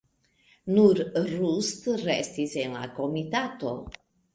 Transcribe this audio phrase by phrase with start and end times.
[0.77, 3.81] Nur Rust restis en la komitato.